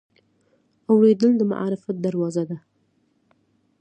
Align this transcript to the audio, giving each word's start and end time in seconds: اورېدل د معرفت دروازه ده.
اورېدل 0.91 1.31
د 1.37 1.41
معرفت 1.51 1.95
دروازه 2.05 2.43
ده. 2.49 2.57